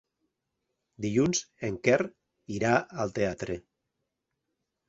[1.05, 1.99] Dilluns en Quer
[2.57, 3.59] irà al teatre.